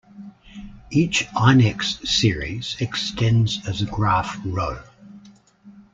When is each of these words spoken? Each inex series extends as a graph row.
Each 0.89 1.27
inex 1.27 2.07
series 2.07 2.75
extends 2.79 3.67
as 3.67 3.83
a 3.83 3.85
graph 3.85 4.39
row. 4.43 4.79